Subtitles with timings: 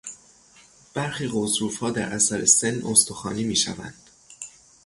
[0.93, 3.93] برخی غضروفها در اثر سن استخوانی میشوند.